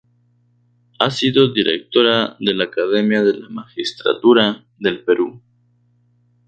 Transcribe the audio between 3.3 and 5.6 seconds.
la Magistratura del Perú.